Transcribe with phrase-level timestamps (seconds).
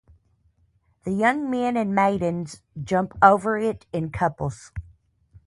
[1.03, 4.71] The young men and maidens jump over it in couples.